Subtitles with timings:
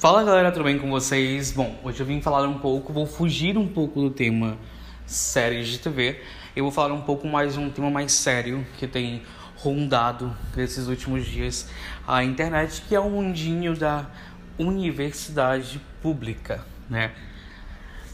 [0.00, 1.52] Fala galera, tudo bem com vocês?
[1.52, 4.56] Bom, hoje eu vim falar um pouco, vou fugir um pouco do tema
[5.04, 6.22] séries de TV.
[6.56, 9.20] Eu vou falar um pouco mais de um tema mais sério que tem
[9.56, 11.68] rondado nesses últimos dias
[12.08, 14.06] a internet, que é o mundinho da
[14.58, 17.12] universidade pública, né?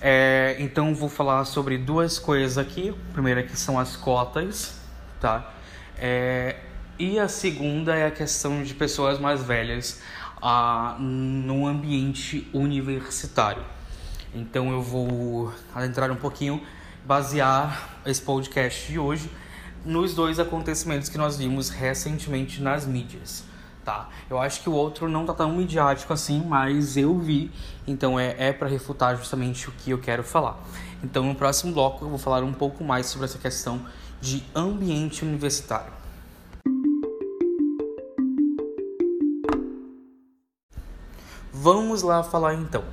[0.00, 2.88] É, então vou falar sobre duas coisas aqui.
[3.10, 4.80] A primeira que são as cotas,
[5.20, 5.54] tá?
[5.96, 6.56] É,
[6.98, 10.02] e a segunda é a questão de pessoas mais velhas
[10.98, 13.64] no ambiente universitário.
[14.34, 16.62] Então eu vou adentrar um pouquinho,
[17.04, 19.30] basear esse podcast de hoje
[19.84, 23.44] nos dois acontecimentos que nós vimos recentemente nas mídias.
[23.84, 24.08] Tá.
[24.28, 27.52] Eu acho que o outro não tá tão midiático assim, mas eu vi,
[27.86, 30.58] então é, é para refutar justamente o que eu quero falar.
[31.04, 33.80] Então no próximo bloco eu vou falar um pouco mais sobre essa questão
[34.20, 35.92] de ambiente universitário.
[41.66, 42.84] Vamos lá falar então.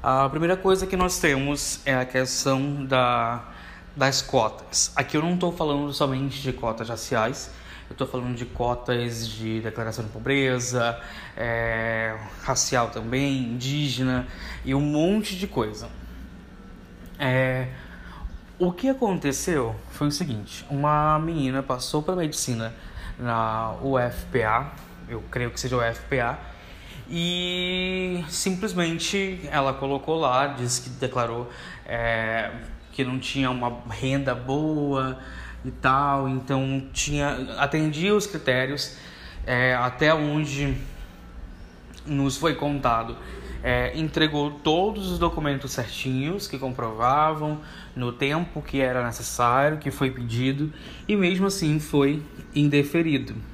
[0.00, 3.42] A primeira coisa que nós temos é a questão da,
[3.96, 4.92] das cotas.
[4.94, 7.50] Aqui eu não estou falando somente de cotas raciais,
[7.90, 11.00] eu estou falando de cotas de declaração de pobreza,
[11.36, 14.28] é, racial também, indígena
[14.64, 15.88] e um monte de coisa.
[17.18, 17.70] É,
[18.56, 22.72] o que aconteceu foi o seguinte: uma menina passou para medicina
[23.18, 24.70] na UFPA,
[25.08, 26.51] eu creio que seja UFPA,
[27.14, 31.46] e simplesmente ela colocou lá, disse que declarou
[31.84, 32.50] é,
[32.90, 35.18] que não tinha uma renda boa
[35.62, 38.96] e tal, então tinha atendia os critérios
[39.46, 40.74] é, até onde
[42.06, 43.14] nos foi contado.
[43.62, 47.60] É, entregou todos os documentos certinhos que comprovavam
[47.94, 50.72] no tempo que era necessário, que foi pedido,
[51.06, 52.22] e mesmo assim foi
[52.54, 53.51] indeferido.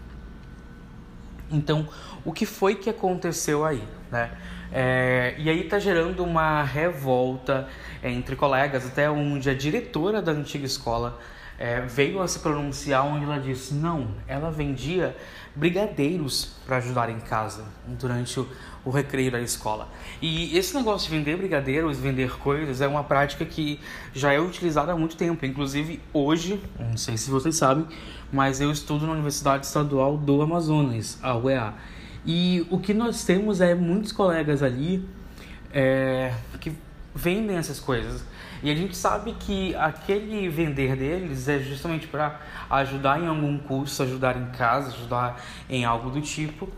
[1.51, 1.89] Então,
[2.25, 4.31] o que foi que aconteceu aí, né?
[4.71, 7.69] É, e aí está gerando uma revolta
[8.03, 11.19] entre colegas, até onde a diretora da antiga escola
[11.59, 15.17] é, veio a se pronunciar, onde ela disse não, ela vendia
[15.59, 18.49] brigadeiros para ajudar em casa durante o,
[18.85, 19.89] o recreio da escola.
[20.23, 23.81] E esse negócio de vender brigadeiros, vender coisas, é uma prática que
[24.15, 25.45] já é utilizada há muito tempo.
[25.45, 27.87] Inclusive hoje, não sei se vocês sabem,
[28.33, 31.75] mas eu estudo na Universidade Estadual do Amazonas, a UEA.
[32.25, 35.09] E o que nós temos é muitos colegas ali
[35.73, 36.73] é, que
[37.15, 38.25] vendem essas coisas.
[38.63, 44.03] E a gente sabe que aquele vender deles é justamente para ajudar em algum curso,
[44.03, 46.69] ajudar em casa, ajudar em algo do tipo.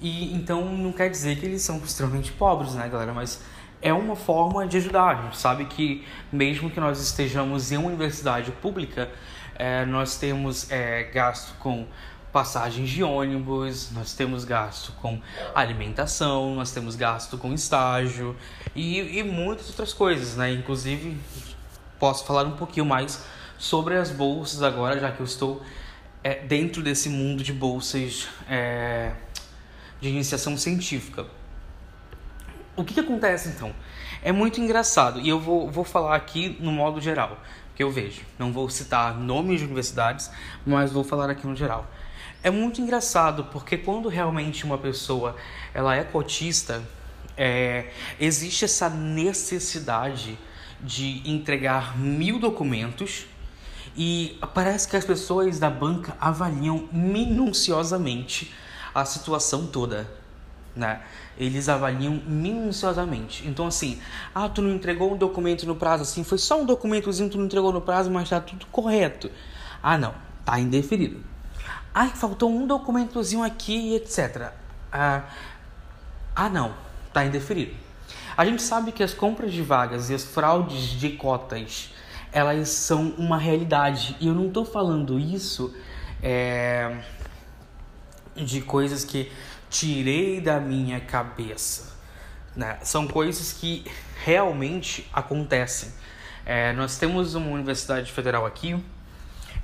[0.00, 3.12] E então não quer dizer que eles são extremamente pobres, né, galera?
[3.12, 3.42] Mas
[3.80, 5.16] é uma forma de ajudar.
[5.16, 9.08] A gente sabe que mesmo que nós estejamos em uma universidade pública,
[9.54, 11.86] é, nós temos é, gasto com
[12.32, 15.20] passagens de ônibus, nós temos gasto com
[15.54, 18.36] alimentação, nós temos gasto com estágio
[18.74, 20.52] e, e muitas outras coisas, né?
[20.52, 21.18] Inclusive,
[21.98, 23.24] posso falar um pouquinho mais
[23.58, 25.62] sobre as bolsas agora, já que eu estou
[26.22, 29.12] é, dentro desse mundo de bolsas é,
[30.00, 31.26] de iniciação científica.
[32.76, 33.74] O que, que acontece então?
[34.22, 37.40] É muito engraçado e eu vou, vou falar aqui no modo geral
[37.74, 38.22] que eu vejo.
[38.38, 40.30] Não vou citar nomes de universidades,
[40.66, 41.88] mas vou falar aqui no geral.
[42.42, 45.34] É muito engraçado porque quando realmente uma pessoa
[45.74, 46.82] ela é cotista,
[47.36, 47.90] é,
[48.20, 50.38] existe essa necessidade
[50.80, 53.26] de entregar mil documentos
[53.96, 58.54] e parece que as pessoas da banca avaliam minuciosamente
[58.94, 60.08] a situação toda,
[60.76, 61.02] né?
[61.36, 63.48] Eles avaliam minuciosamente.
[63.48, 64.00] Então assim,
[64.32, 67.46] ah, tu não entregou um documento no prazo assim, foi só um documentozinho tu não
[67.46, 69.28] entregou no prazo, mas tá tudo correto.
[69.82, 71.20] Ah, não, tá indeferido.
[72.00, 74.52] Ai, faltou um documentozinho aqui, etc.
[74.92, 75.24] Ah,
[76.32, 76.72] ah, não,
[77.12, 77.74] tá indeferido.
[78.36, 81.92] A gente sabe que as compras de vagas e as fraudes de cotas,
[82.30, 84.16] elas são uma realidade.
[84.20, 85.74] E eu não estou falando isso
[86.22, 86.98] é,
[88.36, 89.32] de coisas que
[89.68, 91.96] tirei da minha cabeça.
[92.54, 92.78] Né?
[92.84, 93.84] São coisas que
[94.24, 95.92] realmente acontecem.
[96.46, 98.80] É, nós temos uma universidade federal aqui,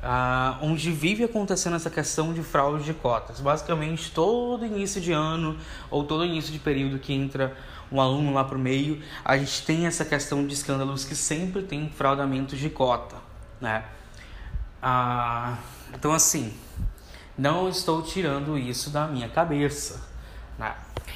[0.05, 3.41] Uh, onde vive acontecendo essa questão de fraude de cotas.
[3.41, 5.57] Basicamente, todo início de ano
[5.91, 7.57] ou todo início de período que entra
[7.91, 11.63] um aluno lá para o meio, a gente tem essa questão de escândalos que sempre
[11.63, 13.17] tem fraudamento de cota.
[13.59, 13.83] Né?
[14.83, 15.57] Uh,
[15.95, 16.53] então, assim,
[17.39, 20.07] não estou tirando isso da minha cabeça.
[20.59, 20.75] Né?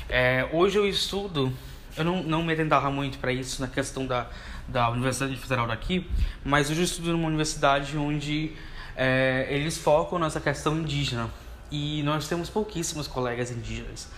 [0.09, 1.53] É, hoje eu estudo,
[1.95, 4.29] eu não, não me atentava muito para isso na questão da,
[4.67, 6.11] da Universidade Federal daqui,
[6.45, 8.53] mas hoje eu estudo numa universidade onde
[9.01, 11.31] é, eles focam nessa questão indígena
[11.71, 14.09] e nós temos pouquíssimos colegas indígenas.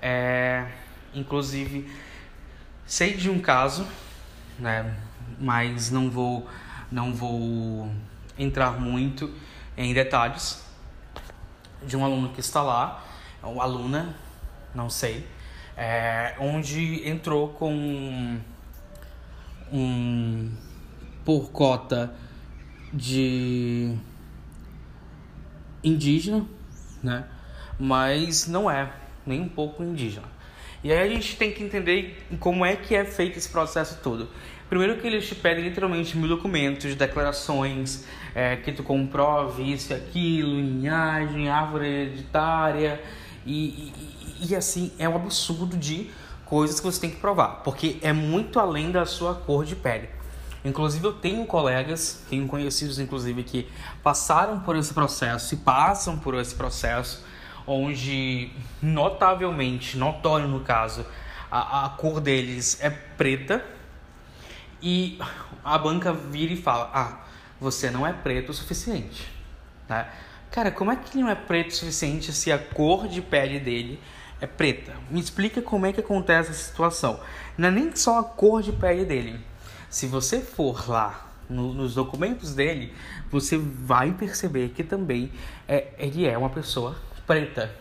[0.00, 0.68] É,
[1.12, 1.90] inclusive,
[2.86, 3.84] sei de um caso,
[4.56, 4.96] né,
[5.36, 6.48] mas não vou,
[6.92, 7.90] não vou
[8.38, 9.34] entrar muito
[9.76, 10.64] em detalhes,
[11.82, 13.04] de um aluno que está lá,
[13.42, 14.14] uma aluna,
[14.72, 15.26] não sei,
[15.76, 18.38] é, onde entrou com
[19.72, 20.52] um
[21.24, 22.14] por cota
[22.92, 23.98] de
[25.82, 26.44] indígena,
[27.02, 27.24] né?
[27.78, 28.90] Mas não é
[29.26, 30.26] nem um pouco indígena.
[30.82, 34.28] E aí a gente tem que entender como é que é feito esse processo todo.
[34.68, 38.04] Primeiro que eles te pedem literalmente mil documentos, declarações,
[38.34, 43.02] é, que tu comprove isso e aquilo, linhagem, árvore hereditária,
[43.44, 43.92] e,
[44.40, 46.10] e, e assim, é um absurdo de
[46.44, 50.08] coisas que você tem que provar, porque é muito além da sua cor de pele.
[50.64, 53.68] Inclusive eu tenho colegas, tenho conhecidos inclusive que
[54.02, 57.24] passaram por esse processo e passam por esse processo,
[57.66, 58.50] onde
[58.82, 61.06] notavelmente, notório no caso,
[61.50, 63.64] a, a cor deles é preta
[64.82, 65.18] e
[65.64, 67.20] a banca vira e fala: Ah,
[67.58, 69.30] você não é preto o suficiente.
[69.88, 70.06] Né?
[70.50, 73.58] Cara, como é que ele não é preto o suficiente se a cor de pele
[73.58, 73.98] dele
[74.40, 74.92] é preta?
[75.10, 77.20] Me explica como é que acontece essa situação.
[77.56, 79.49] Não é nem só a cor de pele dele
[79.90, 82.94] se você for lá no, nos documentos dele,
[83.30, 85.32] você vai perceber que também
[85.68, 86.96] é, ele é uma pessoa
[87.26, 87.74] preta.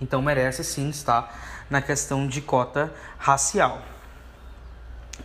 [0.00, 3.82] Então merece sim estar na questão de cota racial.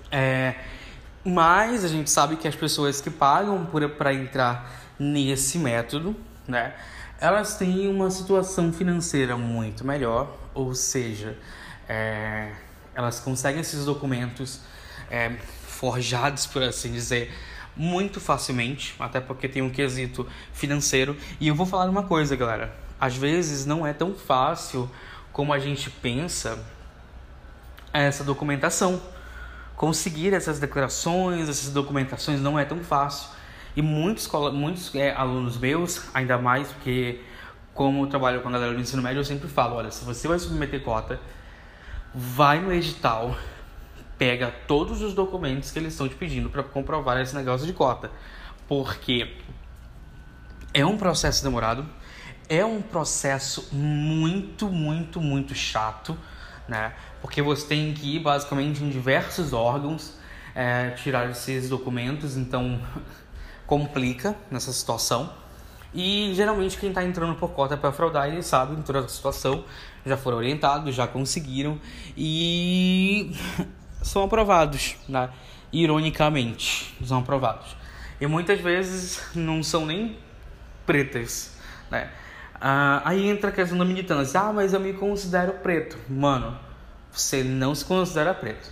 [0.10, 0.56] É,
[1.24, 3.68] mas a gente sabe que as pessoas que pagam
[3.98, 6.16] para entrar nesse método,
[6.48, 6.74] né,
[7.19, 11.38] elas têm uma situação financeira muito melhor, ou seja,
[11.88, 12.51] é,
[12.95, 14.62] elas conseguem esses documentos
[15.12, 15.30] é,
[15.68, 17.31] forjados, por assim dizer,
[17.75, 21.16] muito facilmente, até porque tem um quesito financeiro.
[21.40, 22.74] E eu vou falar uma coisa, galera.
[23.00, 24.90] Às vezes não é tão fácil
[25.31, 26.58] como a gente pensa
[27.94, 29.02] essa documentação.
[29.75, 33.30] Conseguir essas declarações, essas documentações não é tão fácil.
[33.75, 37.22] E muitos, muitos é, alunos meus, ainda mais porque,
[37.74, 40.28] como eu trabalho com a galera do ensino médio, eu sempre falo: olha, se você
[40.28, 41.19] vai submeter cota,
[42.13, 43.36] vai no edital,
[44.22, 48.12] pega todos os documentos que eles estão te pedindo para comprovar esse negócio de cota.
[48.68, 49.36] Porque
[50.72, 51.84] é um processo demorado,
[52.48, 56.16] é um processo muito, muito, muito chato,
[56.68, 56.94] né?
[57.20, 60.14] Porque você tem que ir basicamente em diversos órgãos
[60.54, 62.80] é, tirar esses documentos, então
[63.66, 65.34] complica nessa situação.
[65.96, 69.66] E geralmente quem está entrando por cota para fraudar, eles sabem toda a situação,
[70.06, 71.80] já foram orientados, já conseguiram
[72.16, 73.36] e
[74.01, 75.30] são aprovados, né?
[75.71, 77.75] ironicamente, são aprovados.
[78.19, 80.18] E muitas vezes não são nem
[80.86, 81.57] pretas,
[81.89, 82.09] né?
[82.59, 84.39] Ah, aí entra a questão da militância.
[84.39, 85.98] Ah, mas eu me considero preto.
[86.07, 86.56] Mano,
[87.12, 88.69] você não se considera preto.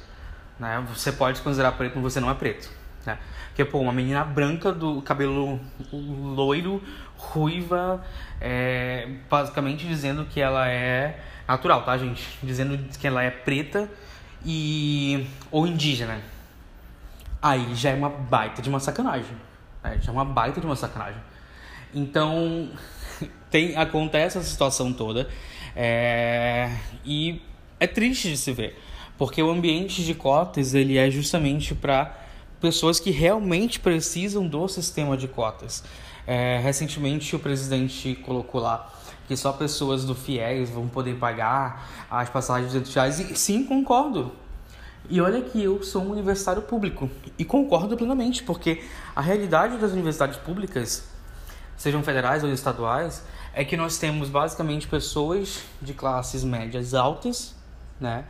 [0.59, 0.85] Né?
[0.93, 2.69] Você pode se considerar preto, mas você não é preto.
[3.03, 3.17] Né?
[3.47, 5.59] Porque, pô, uma menina branca do cabelo
[5.91, 6.83] loiro,
[7.17, 8.05] ruiva,
[8.39, 12.37] é, basicamente dizendo que ela é natural, tá, gente?
[12.43, 13.89] Dizendo que ela é preta
[14.45, 16.21] e ou indígena.
[17.41, 19.35] Aí já é uma baita de uma sacanagem.
[19.83, 19.99] Né?
[20.01, 21.21] Já é uma baita de uma sacanagem.
[21.93, 22.69] Então,
[23.49, 25.29] tem, acontece essa situação toda.
[25.75, 26.71] É,
[27.05, 27.41] e
[27.79, 28.77] é triste de se ver.
[29.17, 32.15] Porque o ambiente de cotas ele é justamente para
[32.59, 35.83] pessoas que realmente precisam do sistema de cotas.
[36.27, 38.93] É, recentemente o presidente colocou lá
[39.29, 43.19] que só pessoas do FIES vão poder pagar as passagens de 200 reais.
[43.19, 44.31] E sim, concordo.
[45.07, 48.83] E olha que eu sou um universitário público e concordo plenamente, porque
[49.15, 51.07] a realidade das universidades públicas,
[51.77, 53.23] sejam federais ou estaduais,
[53.53, 57.55] é que nós temos basicamente pessoas de classes médias altas,
[57.99, 58.25] né?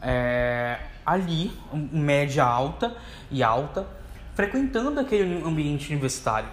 [0.00, 2.96] É, ali, média alta
[3.30, 3.86] e alta,
[4.34, 6.48] frequentando aquele ambiente universitário,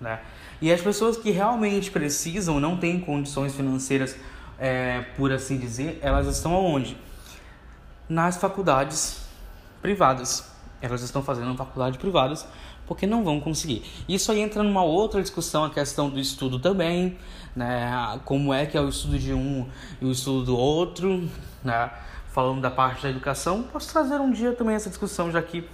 [0.00, 0.20] né?
[0.60, 4.14] E as pessoas que realmente precisam, não têm condições financeiras,
[4.58, 6.96] é, por assim dizer, elas estão onde?
[8.08, 9.24] Nas faculdades
[9.80, 10.50] privadas.
[10.82, 12.46] Elas estão fazendo faculdades privadas
[12.86, 13.84] porque não vão conseguir.
[14.08, 17.16] Isso aí entra numa outra discussão, a questão do estudo também,
[17.54, 18.20] né?
[18.24, 19.66] Como é que é o estudo de um
[20.00, 21.28] e o estudo do outro,
[21.62, 21.88] né?
[22.32, 25.68] Falando da parte da educação, posso trazer um dia também essa discussão, já que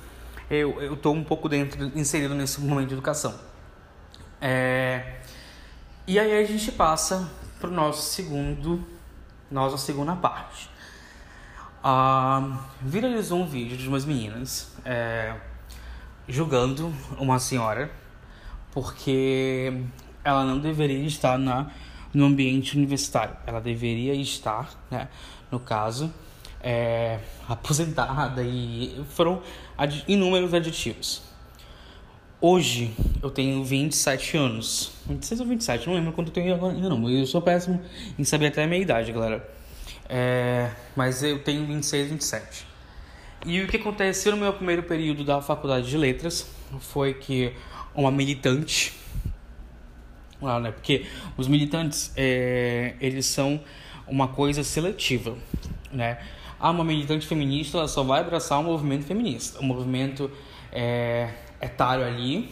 [0.51, 3.35] eu estou um pouco dentro, inserido nesse momento de educação.
[4.41, 5.21] É...
[6.07, 7.29] E aí a gente passa
[7.61, 8.87] para o nosso segundo,
[9.51, 10.71] nossa segunda parte.
[11.83, 15.37] Ah, viralizou um vídeo de umas meninas é,
[16.27, 17.91] julgando uma senhora
[18.73, 19.83] porque
[20.25, 21.71] ela não deveria estar na,
[22.13, 23.37] no ambiente universitário.
[23.47, 25.09] Ela deveria estar, né,
[25.51, 26.13] no caso,
[26.63, 29.43] é, aposentada e foram
[29.77, 31.23] ad, inúmeros adjetivos.
[32.41, 34.93] Hoje eu tenho 27 anos.
[35.09, 37.09] 26 ou 27, não lembro quanto eu tenho ainda não.
[37.09, 37.81] Eu sou péssimo
[38.19, 39.49] em saber até a minha idade, galera.
[40.09, 42.67] É, mas eu tenho 26, 27.
[43.45, 46.49] E o que aconteceu no meu primeiro período da faculdade de letras
[46.81, 47.53] foi que
[47.95, 48.93] uma militante,
[50.41, 53.61] lá, né, porque os militantes é, eles são
[54.07, 55.37] uma coisa seletiva,
[55.97, 56.19] né?
[56.59, 60.31] Ah, uma militante feminista ela só vai abraçar o um movimento feminista, o um movimento
[60.73, 62.51] é, etário ali,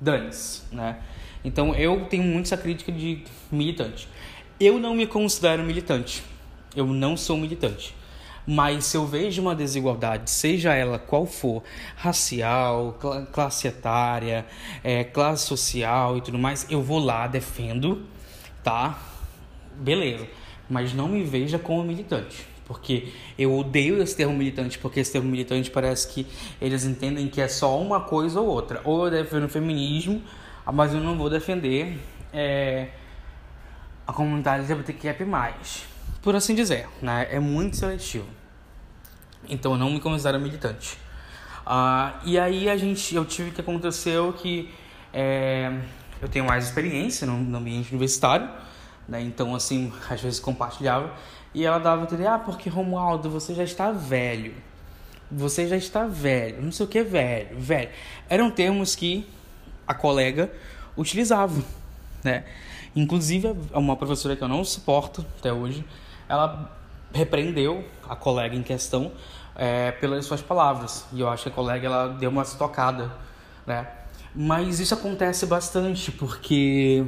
[0.00, 0.98] dane-se, né?
[1.44, 4.08] Então eu tenho muito essa crítica de militante.
[4.58, 6.22] Eu não me considero militante.
[6.74, 7.94] Eu não sou militante.
[8.46, 11.62] Mas se eu vejo uma desigualdade, seja ela qual for,
[11.96, 14.44] racial, cl classe etária,
[14.82, 18.06] é, classe social e tudo mais, eu vou lá, defendo,
[18.62, 18.98] tá?
[19.76, 20.26] Beleza.
[20.68, 22.46] Mas não me veja como militante.
[22.66, 26.26] Porque eu odeio esse termo militante, porque esse termo militante parece que
[26.60, 28.80] eles entendem que é só uma coisa ou outra.
[28.84, 30.22] Ou eu defendo o feminismo,
[30.72, 31.98] mas eu não vou defender
[32.32, 32.88] é,
[34.06, 35.14] a comunidade LGBTQIA+.
[36.22, 37.28] Por assim dizer, né?
[37.30, 38.26] É muito seletivo.
[39.48, 40.96] Então eu não me considero militante.
[41.66, 44.70] Uh, e aí a gente, eu tive que aconteceu que
[45.12, 45.72] é,
[46.20, 48.48] eu tenho mais experiência no, no ambiente universitário,
[49.08, 49.22] né?
[49.22, 51.12] Então assim, às vezes compartilhava
[51.54, 54.54] e ela dava entender, ah, porque Romualdo, você já está velho.
[55.30, 56.60] Você já está velho.
[56.60, 57.90] Não sei o que velho, velho.
[58.28, 59.26] Eram termos que
[59.86, 60.52] a colega
[60.96, 61.62] utilizava,
[62.22, 62.44] né?
[62.96, 65.84] Inclusive, uma professora que eu não suporto até hoje,
[66.28, 66.70] ela
[67.12, 69.12] repreendeu a colega em questão
[69.54, 71.06] é, pelas suas palavras.
[71.12, 73.12] E eu acho que a colega ela deu uma tocada,
[73.66, 73.86] né?
[74.34, 77.04] Mas isso acontece bastante porque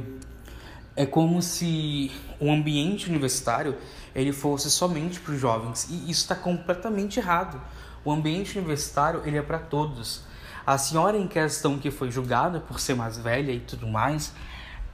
[0.97, 3.77] é como se o ambiente universitário
[4.15, 7.61] ele fosse somente para os jovens e isso está completamente errado.
[8.03, 10.23] O ambiente universitário ele é para todos.
[10.65, 14.33] A senhora em questão que foi julgada por ser mais velha e tudo mais,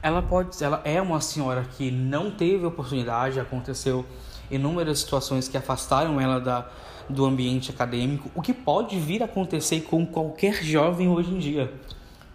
[0.02, 4.06] ela pode, ela é uma senhora que não teve oportunidade, aconteceu
[4.52, 6.68] inúmeras situações que afastaram ela da,
[7.10, 11.74] do ambiente acadêmico, o que pode vir a acontecer com qualquer jovem hoje em dia,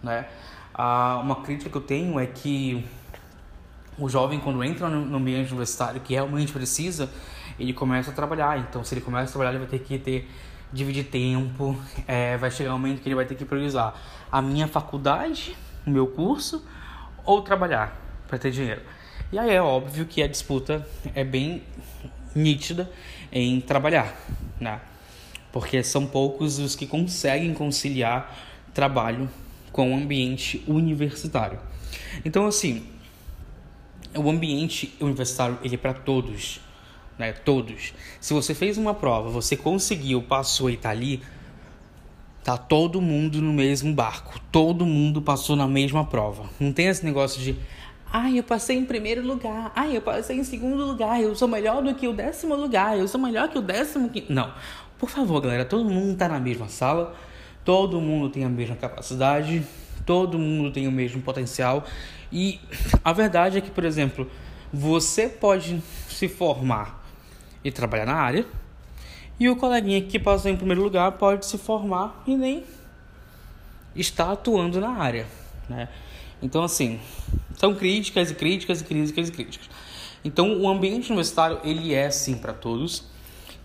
[0.01, 0.27] né?
[0.73, 2.83] Ah, uma crítica que eu tenho é que
[3.99, 7.09] o jovem quando entra no ambiente universitário que realmente precisa,
[7.59, 8.57] ele começa a trabalhar.
[8.59, 10.29] Então, se ele começa a trabalhar, ele vai ter que ter
[10.71, 11.75] dividir tempo,
[12.07, 13.93] é, vai chegar um momento que ele vai ter que priorizar
[14.31, 16.63] a minha faculdade, o meu curso
[17.25, 18.81] ou trabalhar para ter dinheiro.
[19.31, 21.63] E aí é óbvio que a disputa é bem
[22.35, 22.89] nítida
[23.31, 24.15] em trabalhar,
[24.59, 24.79] né?
[25.51, 28.35] Porque são poucos os que conseguem conciliar
[28.73, 29.29] trabalho
[29.71, 31.59] com o ambiente universitário.
[32.23, 32.87] Então, assim,
[34.15, 36.59] o ambiente universitário ele é para todos,
[37.17, 37.33] né?
[37.33, 37.93] Todos.
[38.19, 41.21] Se você fez uma prova, você conseguiu, passou e tá ali,
[42.43, 44.39] tá todo mundo no mesmo barco.
[44.51, 46.49] Todo mundo passou na mesma prova.
[46.59, 47.55] Não tem esse negócio de
[48.11, 49.71] Ai, eu passei em primeiro lugar.
[49.75, 51.21] Ai, eu passei em segundo lugar.
[51.21, 52.97] Eu sou melhor do que o décimo lugar.
[52.97, 54.33] Eu sou melhor que o décimo quinto.
[54.33, 54.51] Não.
[54.97, 57.15] Por favor, galera, todo mundo tá na mesma sala.
[57.63, 59.63] Todo mundo tem a mesma capacidade.
[60.07, 61.85] Todo mundo tem o mesmo potencial.
[62.31, 62.59] E
[63.03, 64.29] a verdade é que, por exemplo,
[64.71, 67.03] você pode se formar
[67.63, 68.45] e trabalhar na área,
[69.39, 72.63] e o coleguinha que passou em primeiro lugar pode se formar e nem
[73.95, 75.25] está atuando na área,
[75.67, 75.87] né?
[76.41, 76.99] Então, assim,
[77.55, 79.69] são críticas e críticas e críticas e críticas.
[80.23, 83.05] Então, o ambiente universitário, ele é, sim, para todos.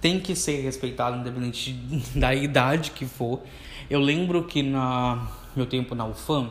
[0.00, 1.73] Tem que ser respeitado, independente
[2.14, 3.40] da idade que for.
[3.88, 6.50] Eu lembro que na meu tempo na UFAM,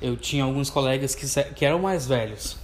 [0.00, 2.56] eu tinha alguns colegas que, que eram mais velhos.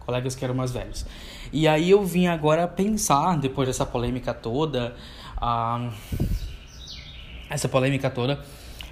[0.00, 1.06] Colegas que eram mais velhos.
[1.52, 4.94] E aí eu vim agora pensar, depois dessa polêmica toda,
[7.48, 8.40] essa polêmica toda,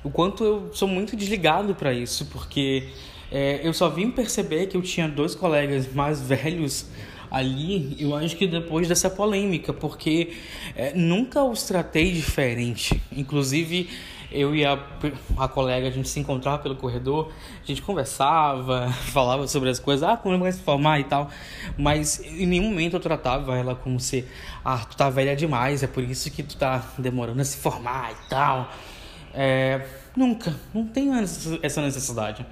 [0.05, 2.89] o quanto eu sou muito desligado para isso, porque
[3.31, 6.87] é, eu só vim perceber que eu tinha dois colegas mais velhos
[7.31, 10.35] ali, eu acho que depois dessa polêmica, porque
[10.77, 13.01] é, nunca os tratei diferente.
[13.11, 13.89] Inclusive,
[14.33, 14.79] eu e a,
[15.37, 20.09] a colega, a gente se encontrava pelo corredor, a gente conversava, falava sobre as coisas,
[20.09, 21.31] ah, como vai se formar e tal,
[21.79, 24.27] mas em nenhum momento eu tratava ela como se,
[24.65, 28.13] ah, tu tá velha demais, é por isso que tu tá demorando a se formar
[28.13, 28.71] e tal.
[29.35, 29.87] É,
[30.17, 31.15] nunca, não tenho
[31.63, 32.45] essa necessidade,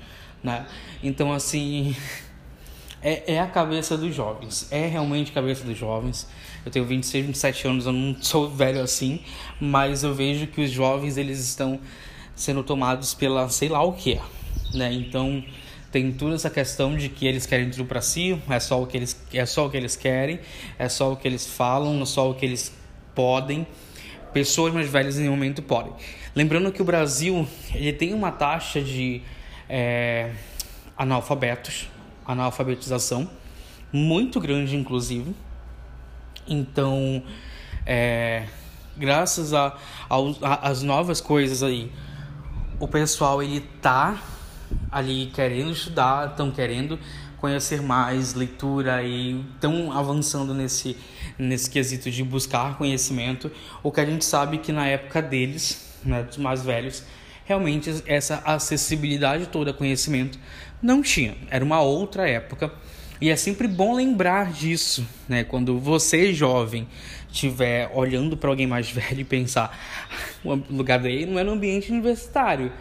[0.42, 0.66] né?
[1.02, 1.94] Então, assim,
[3.02, 6.26] é, é a cabeça dos jovens, é realmente a cabeça dos jovens.
[6.64, 9.20] Eu tenho 26, 27 anos, eu não sou velho assim,
[9.60, 11.80] mas eu vejo que os jovens eles estão
[12.34, 14.20] sendo tomados pela sei lá o que,
[14.74, 14.92] né?
[14.92, 15.42] Então
[15.90, 18.96] tem toda essa questão de que eles querem tudo para si, é só o que
[18.96, 20.38] eles é só o que eles querem,
[20.78, 22.72] é só o que eles falam, é só o que eles
[23.14, 23.66] podem,
[24.32, 25.92] pessoas mais velhas em nenhum momento podem.
[26.34, 29.22] Lembrando que o Brasil ele tem uma taxa de
[29.68, 30.30] é,
[30.96, 31.88] analfabetos,
[32.24, 33.28] analfabetização,
[33.92, 35.34] muito grande, inclusive.
[36.50, 37.22] Então,
[37.86, 38.44] é,
[38.96, 39.78] graças a,
[40.60, 41.90] as novas coisas aí,
[42.80, 44.20] o pessoal ele tá
[44.90, 46.98] ali querendo estudar, estão querendo
[47.38, 50.96] conhecer mais leitura e estão avançando nesse
[51.40, 53.50] nesse quesito de buscar conhecimento.
[53.82, 57.02] O que a gente sabe que na época deles, né, dos mais velhos,
[57.44, 60.38] realmente essa acessibilidade toda a conhecimento
[60.82, 61.34] não tinha.
[61.50, 62.72] Era uma outra época.
[63.20, 65.44] E é sempre bom lembrar disso, né?
[65.44, 66.88] Quando você, jovem,
[67.30, 69.78] estiver olhando para alguém mais velho e pensar,
[70.42, 72.72] o lugar dele não é no ambiente universitário.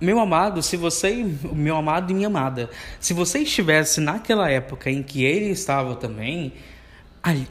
[0.00, 5.02] Meu amado, se você, meu amado e minha amada, se você estivesse naquela época em
[5.02, 6.52] que ele estava também,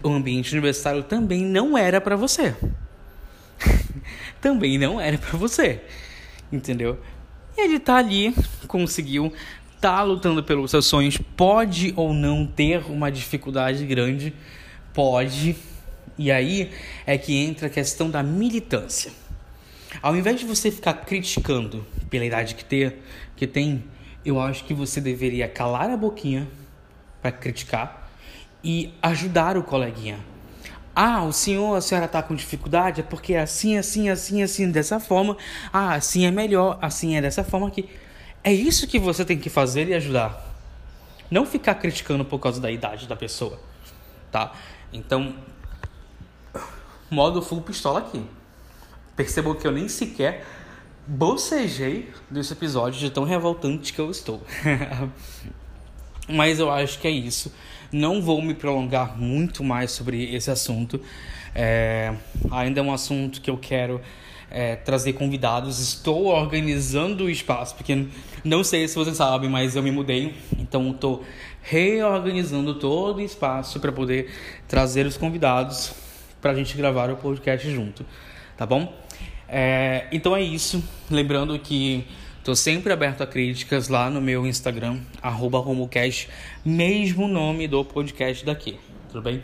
[0.04, 2.56] o ambiente universitário também não era para você.
[4.40, 5.82] também não era para você.
[6.52, 7.00] Entendeu?
[7.58, 8.34] E ele tá ali,
[8.68, 9.34] conseguiu
[9.84, 14.34] tá lutando pelos seus sonhos, pode ou não ter uma dificuldade grande,
[14.94, 15.58] pode.
[16.18, 16.72] E aí
[17.06, 19.12] é que entra a questão da militância.
[20.02, 23.04] Ao invés de você ficar criticando pela idade que, ter,
[23.36, 23.84] que tem,
[24.26, 26.48] eu acho que você deveria calar a boquinha
[27.22, 28.10] para criticar
[28.64, 30.18] e ajudar o coleguinha.
[30.96, 34.72] Ah, o senhor, a senhora está com dificuldade, é porque é assim, assim, assim, assim,
[34.72, 35.36] dessa forma.
[35.74, 37.90] Ah, assim é melhor, assim é dessa forma que.
[38.44, 40.54] É isso que você tem que fazer e ajudar.
[41.32, 43.60] Não ficar criticando por causa da idade da pessoa,
[44.32, 44.52] tá?
[44.92, 45.34] Então,
[47.10, 48.24] modo full pistola aqui.
[49.16, 50.46] Percebam que eu nem sequer
[51.08, 54.42] bocejei desse episódio de tão revoltante que eu estou.
[56.28, 57.54] Mas eu acho que é isso.
[57.92, 61.00] Não vou me prolongar muito mais sobre esse assunto.
[61.56, 62.14] É,
[62.52, 64.02] ainda é um assunto que eu quero
[64.54, 65.80] é, trazer convidados.
[65.80, 68.06] Estou organizando o espaço, porque
[68.46, 71.26] não sei se vocês sabem, mas eu me mudei, então estou
[71.62, 74.30] reorganizando todo o espaço para poder
[74.68, 75.94] trazer os convidados
[76.40, 78.06] para a gente gravar o podcast junto,
[78.56, 78.94] tá bom?
[79.48, 80.84] É, então é isso.
[81.10, 82.06] Lembrando que
[82.38, 86.30] estou sempre aberto a críticas lá no meu Instagram, RomoCast,
[86.64, 89.42] mesmo nome do podcast daqui, tudo bem?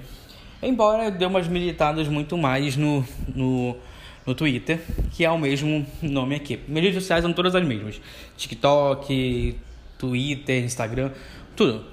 [0.61, 3.77] Embora dê umas militadas muito mais no, no
[4.25, 4.79] no Twitter,
[5.11, 6.59] que é o mesmo nome aqui.
[6.67, 7.99] Mídias sociais são todas as mesmas:
[8.37, 9.55] TikTok,
[9.97, 11.11] Twitter, Instagram,
[11.55, 11.85] tudo.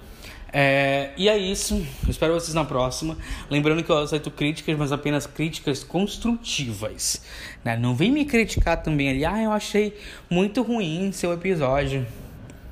[0.53, 1.75] É, e é isso.
[2.05, 3.17] Eu espero vocês na próxima.
[3.51, 7.23] Lembrando que eu aceito críticas, mas apenas críticas construtivas.
[7.65, 7.77] Né?
[7.77, 9.25] Não vem me criticar também ali.
[9.25, 9.99] Ah, eu achei
[10.31, 12.07] muito ruim seu episódio.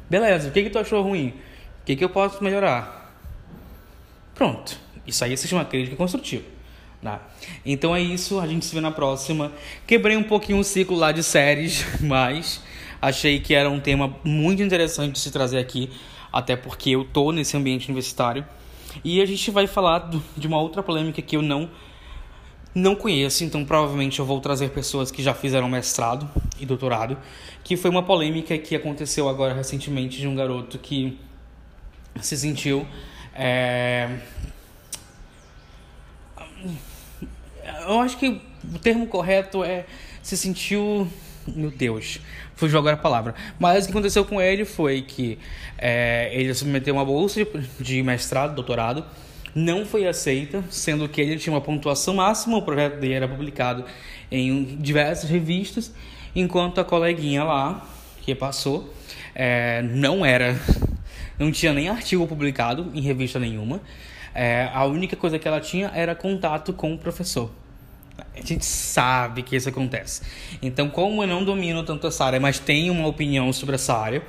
[0.09, 1.35] Beleza, o que, que tu achou ruim?
[1.83, 3.14] O que, que eu posso melhorar?
[4.35, 4.79] Pronto.
[5.07, 6.54] Isso aí se chama crítica construtiva.
[7.05, 7.21] Tá?
[7.67, 9.53] Então é isso, a gente se vê na próxima.
[9.87, 12.62] Quebrei um pouquinho o ciclo lá de séries, mas
[13.01, 15.90] achei que era um tema muito interessante de se trazer aqui,
[16.33, 18.43] até porque eu tô nesse ambiente universitário.
[19.05, 21.69] E a gente vai falar de uma outra polêmica que eu não
[22.75, 27.17] não conheço, então provavelmente eu vou trazer pessoas que já fizeram mestrado e doutorado,
[27.62, 31.17] que foi uma polêmica que aconteceu agora recentemente de um garoto que
[32.21, 32.85] se sentiu
[33.33, 34.09] é
[37.87, 38.40] eu acho que
[38.73, 39.85] o termo correto é
[40.23, 41.07] se sentiu.
[41.47, 42.20] Meu Deus,
[42.57, 43.35] fugiu agora a palavra.
[43.59, 45.38] Mas o que aconteceu com ele foi que
[45.77, 47.47] é, ele submeteu uma bolsa
[47.79, 49.05] de, mestrado, doutorado,
[49.55, 53.85] não foi aceita, sendo que ele tinha uma pontuação máxima, o projeto dele era publicado
[54.31, 55.92] em diversas revistas,
[56.35, 57.87] enquanto a coleguinha lá,
[58.23, 58.92] que passou,
[59.35, 60.59] é, não era,
[61.38, 63.81] não tinha nem artigo publicado em revista nenhuma.
[64.35, 67.51] É, a única coisa que ela tinha era contato com o professor.
[68.18, 70.22] A gente sabe que isso acontece.
[70.62, 74.22] Então, como eu não domino tanto essa área, mas tenho uma opinião sobre essa área,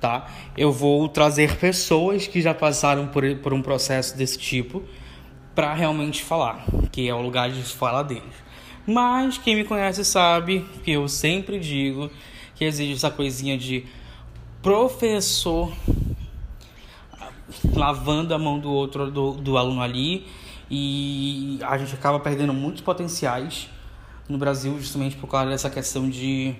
[0.00, 0.28] tá?
[0.56, 4.82] Eu vou trazer pessoas que já passaram por, por um processo desse tipo
[5.54, 8.34] para realmente falar, que é o lugar de fala deles.
[8.86, 12.10] Mas quem me conhece sabe que eu sempre digo
[12.54, 13.84] que existe essa coisinha de
[14.60, 15.72] professor
[17.74, 20.26] lavando a mão do outro do, do aluno ali
[20.74, 23.68] e a gente acaba perdendo muitos potenciais
[24.26, 26.54] no Brasil justamente por causa dessa questão de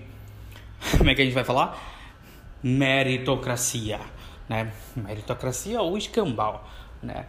[0.98, 1.82] como é que a gente vai falar?
[2.62, 3.98] Meritocracia,
[4.46, 4.70] né?
[4.94, 6.68] Meritocracia ou escambau,
[7.02, 7.24] né?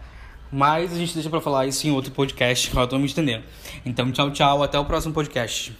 [0.52, 3.46] Mas a gente deixa para falar isso em outro podcast, eu tô me estendendo.
[3.86, 5.74] Então, tchau, tchau, até o próximo podcast.